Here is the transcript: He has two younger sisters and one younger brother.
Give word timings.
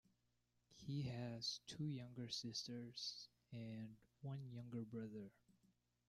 He 0.73 1.03
has 1.03 1.59
two 1.67 1.83
younger 1.83 2.27
sisters 2.27 3.29
and 3.51 3.97
one 4.23 4.49
younger 4.49 4.83
brother. 4.83 5.31